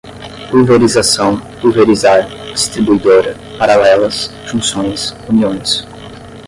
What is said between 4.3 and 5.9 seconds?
junções, uniões